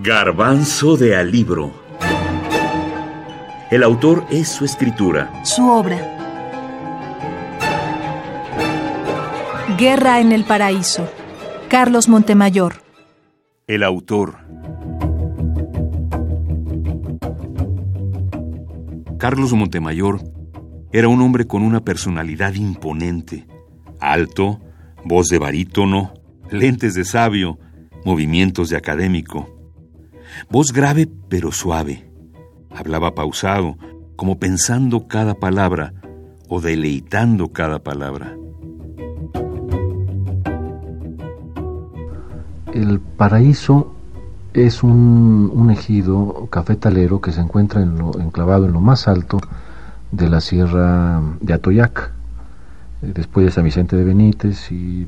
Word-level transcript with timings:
Garbanzo 0.00 0.96
de 0.96 1.16
Alibro. 1.16 1.72
El 3.68 3.82
autor 3.82 4.24
es 4.30 4.48
su 4.48 4.64
escritura. 4.64 5.44
Su 5.44 5.68
obra. 5.68 5.98
Guerra 9.76 10.20
en 10.20 10.30
el 10.30 10.44
Paraíso. 10.44 11.10
Carlos 11.68 12.08
Montemayor. 12.08 12.74
El 13.66 13.82
autor. 13.82 14.36
Carlos 19.18 19.52
Montemayor 19.52 20.20
era 20.92 21.08
un 21.08 21.20
hombre 21.22 21.48
con 21.48 21.62
una 21.62 21.80
personalidad 21.80 22.54
imponente, 22.54 23.48
alto, 23.98 24.60
voz 25.04 25.26
de 25.26 25.38
barítono, 25.38 26.14
lentes 26.52 26.94
de 26.94 27.04
sabio, 27.04 27.58
movimientos 28.04 28.68
de 28.68 28.76
académico. 28.76 29.57
Voz 30.50 30.72
grave 30.72 31.08
pero 31.28 31.52
suave. 31.52 32.10
Hablaba 32.70 33.14
pausado, 33.14 33.76
como 34.16 34.38
pensando 34.38 35.06
cada 35.08 35.34
palabra 35.34 35.94
o 36.48 36.60
deleitando 36.60 37.52
cada 37.52 37.78
palabra. 37.78 38.36
El 42.72 43.00
paraíso 43.00 43.94
es 44.52 44.82
un, 44.82 45.68
ejido 45.70 46.48
cafetalero 46.50 47.20
que 47.20 47.32
se 47.32 47.40
encuentra 47.40 47.82
en 47.82 47.98
lo, 47.98 48.18
enclavado 48.18 48.66
en 48.66 48.72
lo 48.72 48.80
más 48.80 49.08
alto 49.08 49.38
de 50.10 50.28
la 50.28 50.40
sierra 50.40 51.20
de 51.40 51.52
Atoyac, 51.52 52.12
eh, 53.02 53.12
después 53.14 53.46
de 53.46 53.52
San 53.52 53.64
Vicente 53.64 53.96
de 53.96 54.04
Benítez 54.04 54.72
y 54.72 55.06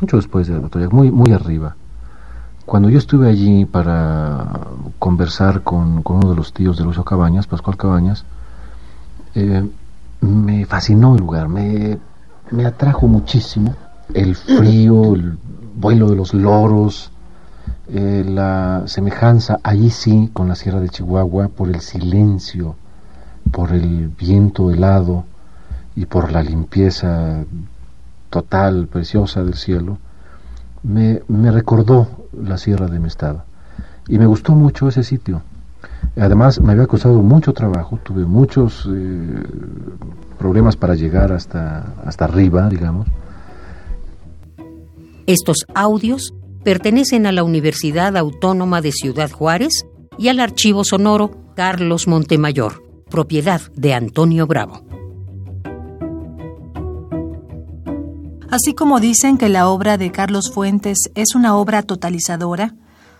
mucho 0.00 0.16
después 0.16 0.48
de 0.48 0.56
Atoyac, 0.56 0.92
muy, 0.92 1.10
muy 1.10 1.32
arriba. 1.32 1.76
Cuando 2.66 2.88
yo 2.88 2.98
estuve 2.98 3.28
allí 3.28 3.64
para 3.64 4.68
conversar 4.98 5.62
con, 5.62 6.02
uno 6.04 6.30
de 6.30 6.36
los 6.36 6.52
tíos 6.52 6.78
de 6.78 6.84
Lucio 6.84 7.04
Cabañas, 7.04 7.46
Pascual 7.46 7.76
Cabañas, 7.76 8.24
eh, 9.34 9.68
me 10.20 10.66
fascinó 10.66 11.14
el 11.14 11.20
lugar, 11.20 11.48
me, 11.48 11.98
me 12.50 12.66
atrajo 12.66 13.08
muchísimo 13.08 13.74
el 14.14 14.36
frío, 14.36 15.14
el 15.14 15.38
vuelo 15.76 16.10
de 16.10 16.16
los 16.16 16.34
loros, 16.34 17.10
eh, 17.88 18.24
la 18.26 18.84
semejanza, 18.86 19.58
allí 19.62 19.90
sí, 19.90 20.30
con 20.32 20.48
la 20.48 20.54
Sierra 20.54 20.80
de 20.80 20.88
Chihuahua, 20.88 21.48
por 21.48 21.68
el 21.68 21.80
silencio, 21.80 22.76
por 23.50 23.72
el 23.72 24.08
viento 24.08 24.70
helado 24.70 25.24
y 25.96 26.06
por 26.06 26.30
la 26.30 26.42
limpieza 26.42 27.44
total, 28.30 28.86
preciosa 28.86 29.42
del 29.42 29.54
cielo, 29.54 29.98
me, 30.82 31.22
me 31.28 31.50
recordó 31.50 32.08
la 32.32 32.58
Sierra 32.58 32.86
de 32.86 32.98
Mestado. 32.98 33.44
Y 34.08 34.18
me 34.18 34.26
gustó 34.26 34.52
mucho 34.52 34.88
ese 34.88 35.02
sitio. 35.02 35.42
Además, 36.16 36.60
me 36.60 36.72
había 36.72 36.86
costado 36.86 37.22
mucho 37.22 37.52
trabajo, 37.52 37.98
tuve 38.02 38.24
muchos 38.24 38.88
eh, 38.92 39.42
problemas 40.38 40.76
para 40.76 40.94
llegar 40.94 41.32
hasta, 41.32 41.94
hasta 42.04 42.24
arriba, 42.24 42.68
digamos. 42.68 43.06
Estos 45.26 45.66
audios 45.74 46.34
pertenecen 46.64 47.26
a 47.26 47.32
la 47.32 47.44
Universidad 47.44 48.16
Autónoma 48.16 48.80
de 48.80 48.92
Ciudad 48.92 49.30
Juárez 49.30 49.86
y 50.18 50.28
al 50.28 50.40
Archivo 50.40 50.84
Sonoro 50.84 51.30
Carlos 51.54 52.08
Montemayor, 52.08 52.82
propiedad 53.08 53.60
de 53.76 53.94
Antonio 53.94 54.46
Bravo. 54.46 54.89
Así 58.50 58.74
como 58.74 58.98
dicen 58.98 59.38
que 59.38 59.48
la 59.48 59.68
obra 59.68 59.96
de 59.96 60.10
Carlos 60.10 60.50
Fuentes 60.52 60.98
es 61.14 61.36
una 61.36 61.56
obra 61.56 61.82
totalizadora, 61.82 62.74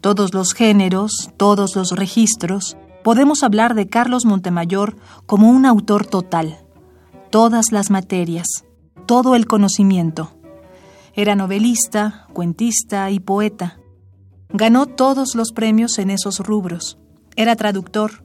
todos 0.00 0.34
los 0.34 0.52
géneros, 0.52 1.30
todos 1.36 1.76
los 1.76 1.92
registros, 1.92 2.76
podemos 3.04 3.44
hablar 3.44 3.74
de 3.74 3.88
Carlos 3.88 4.24
Montemayor 4.24 4.96
como 5.26 5.48
un 5.48 5.64
autor 5.64 6.06
total, 6.06 6.58
todas 7.30 7.70
las 7.70 7.88
materias, 7.88 8.64
todo 9.06 9.36
el 9.36 9.46
conocimiento. 9.46 10.32
Era 11.14 11.36
novelista, 11.36 12.26
cuentista 12.32 13.08
y 13.12 13.20
poeta. 13.20 13.78
Ganó 14.48 14.86
todos 14.86 15.36
los 15.36 15.52
premios 15.52 16.00
en 16.00 16.10
esos 16.10 16.40
rubros. 16.40 16.98
Era 17.36 17.54
traductor. 17.54 18.24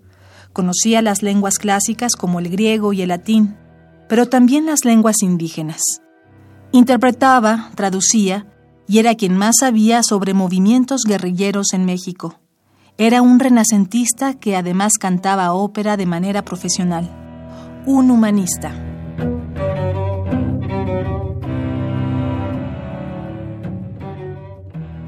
Conocía 0.52 1.04
las 1.04 1.22
lenguas 1.22 1.60
clásicas 1.60 2.16
como 2.16 2.40
el 2.40 2.50
griego 2.50 2.92
y 2.92 3.04
el 3.04 3.10
latín, 3.10 3.56
pero 4.10 4.26
también 4.26 4.66
las 4.66 4.84
lenguas 4.84 5.22
indígenas. 5.22 6.02
Interpretaba, 6.72 7.72
traducía, 7.76 8.46
y 8.88 9.00
era 9.00 9.16
quien 9.16 9.38
más 9.38 9.56
sabía 9.60 10.04
sobre 10.04 10.34
movimientos 10.34 11.04
guerrilleros 11.08 11.74
en 11.74 11.86
México. 11.86 12.40
Era 12.98 13.22
un 13.22 13.40
renacentista 13.40 14.34
que 14.34 14.56
además 14.56 14.94
cantaba 15.00 15.54
ópera 15.54 15.98
de 15.98 16.06
manera 16.06 16.44
profesional. 16.44 17.10
Un 17.86 18.12
humanista. 18.12 18.74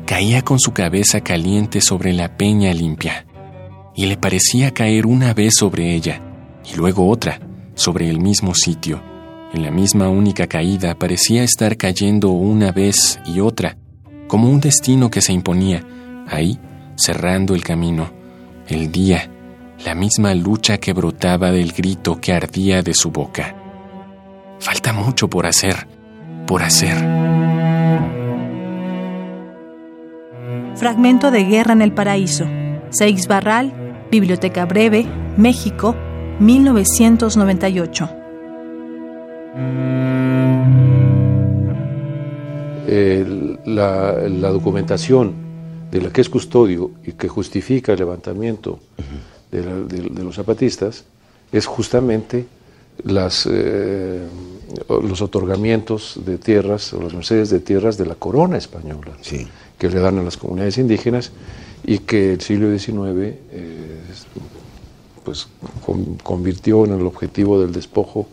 Caía 0.05 0.41
con 0.43 0.59
su 0.59 0.71
cabeza 0.71 1.21
caliente 1.21 1.81
sobre 1.81 2.13
la 2.13 2.37
peña 2.37 2.73
limpia, 2.73 3.25
y 3.95 4.05
le 4.05 4.17
parecía 4.17 4.73
caer 4.73 5.05
una 5.05 5.33
vez 5.33 5.55
sobre 5.57 5.93
ella, 5.93 6.21
y 6.71 6.75
luego 6.77 7.09
otra, 7.09 7.39
sobre 7.75 8.09
el 8.09 8.19
mismo 8.19 8.53
sitio 8.55 9.08
en 9.53 9.63
la 9.63 9.71
misma 9.71 10.09
única 10.09 10.47
caída 10.47 10.95
parecía 10.95 11.43
estar 11.43 11.75
cayendo 11.75 12.29
una 12.29 12.71
vez 12.71 13.19
y 13.25 13.39
otra, 13.39 13.77
como 14.27 14.49
un 14.49 14.59
destino 14.59 15.09
que 15.09 15.21
se 15.21 15.33
imponía, 15.33 15.83
ahí, 16.27 16.59
cerrando 16.95 17.55
el 17.55 17.63
camino, 17.63 18.11
el 18.67 18.91
día, 18.91 19.29
la 19.83 19.95
misma 19.95 20.35
lucha 20.35 20.77
que 20.77 20.93
brotaba 20.93 21.51
del 21.51 21.71
grito 21.71 22.21
que 22.21 22.33
ardía 22.33 22.83
de 22.83 22.93
su 22.93 23.09
boca. 23.09 23.55
Falta 24.59 24.93
mucho 24.93 25.29
por 25.29 25.47
hacer, 25.47 25.87
por 26.45 26.61
hacer. 26.61 26.97
Fragmento 30.75 31.31
de 31.31 31.43
Guerra 31.43 31.73
en 31.73 31.81
el 31.81 31.91
Paraíso. 31.91 32.45
Seix 32.89 33.27
Barral, 33.27 33.73
Biblioteca 34.11 34.65
Breve, 34.65 35.05
México, 35.37 35.95
1998. 36.39 38.09
La, 43.65 44.49
documentación 44.51 45.33
de 45.91 46.01
la 46.01 46.11
que 46.11 46.21
es 46.21 46.29
custodio 46.29 46.91
y 47.05 47.13
que 47.13 47.27
justifica 47.27 47.93
el 47.93 47.99
levantamiento 47.99 48.79
de, 49.51 50.23
los 50.23 50.35
zapatistas 50.35 51.05
es 51.51 51.65
justamente 51.65 52.45
las, 53.03 53.47
eh, 53.49 54.27
los 54.89 55.21
otorgamientos 55.21 56.19
de 56.25 56.37
tierras 56.37 56.93
o 56.93 57.01
las 57.01 57.13
mercedes 57.13 57.49
de 57.49 57.59
tierras 57.59 57.97
de 57.97 58.05
la 58.05 58.15
corona 58.15 58.57
española 58.57 59.11
que 59.77 59.89
le 59.89 59.99
dan 59.99 60.19
a 60.19 60.23
las 60.23 60.37
comunidades 60.37 60.77
indígenas 60.77 61.31
y 61.83 61.99
que 61.99 62.33
el 62.33 62.41
siglo 62.41 62.77
XIX 62.77 62.99
eh, 63.51 64.01
pues, 65.23 65.47
convirtió 66.23 66.85
en 66.85 66.93
el 66.93 67.05
objetivo 67.05 67.61
del 67.61 67.71
despojo 67.71 68.27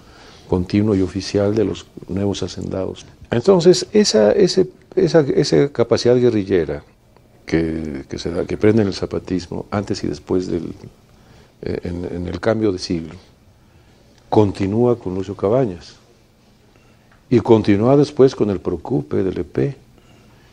continuo 0.47 0.95
y 0.95 1.03
oficial 1.03 1.55
de 1.55 1.65
los 1.65 1.87
nuevos 2.09 2.43
hacendados. 2.43 3.07
Entonces, 3.31 3.87
esa, 3.93 4.33
esa, 4.33 5.69
capacidad 5.73 6.17
guerrillera 6.17 6.83
que, 7.45 8.05
se 8.17 8.31
da, 8.31 8.45
que 8.47 8.57
prende 8.57 8.83
en 8.83 8.89
el 8.89 8.95
zapatismo 8.95 9.67
antes 9.71 10.03
y 10.05 10.07
después 10.07 10.47
del, 10.47 10.73
eh, 11.63 11.81
en, 11.85 12.27
el 12.27 12.41
cambio 12.41 12.73
de 12.73 12.79
siglo, 12.79 13.15
continúa 14.29 14.99
con 14.99 15.15
Lucio 15.15 15.37
Cabañas 15.37 15.97
y 17.31 17.41
continúa 17.41 17.97
después 17.97 18.35
con 18.35 18.51
el 18.51 18.61
Procupe 18.61 19.23
del 19.23 19.39
EP 19.39 19.77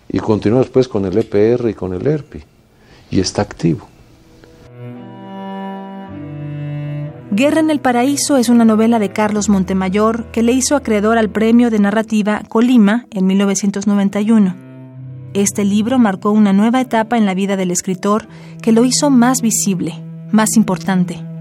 y 0.10 0.20
continúa 0.20 0.60
después 0.60 0.88
con 0.88 1.06
el 1.06 1.18
EPR 1.18 1.70
y 1.70 1.74
con 1.74 1.94
el 1.94 2.06
ERPI 2.06 2.44
y 3.12 3.19
está 3.19 3.42
activo. 3.42 3.88
Guerra 7.35 7.62
en 7.62 7.71
el 7.71 7.80
Paraíso 7.80 8.38
es 8.38 8.47
una 8.47 8.63
novela 8.63 9.00
de 9.00 9.09
Carlos 9.09 9.50
Montemayor 9.50 10.25
que 10.31 10.44
le 10.44 10.51
hizo 10.51 10.75
acreedor 10.75 11.18
al 11.18 11.31
premio 11.31 11.71
de 11.71 11.80
narrativa 11.80 12.44
Colima 12.47 13.07
en 13.09 13.25
1991. 13.25 14.56
Este 15.33 15.65
libro 15.65 15.97
marcó 15.97 16.30
una 16.30 16.53
nueva 16.53 16.80
etapa 16.80 17.18
en 17.18 17.25
la 17.25 17.33
vida 17.33 17.56
del 17.56 17.71
escritor 17.71 18.27
que 18.62 18.71
lo 18.71 18.85
hizo 18.85 19.09
más 19.09 19.41
visible, 19.41 19.95
más 20.31 20.56
importante. 20.56 21.32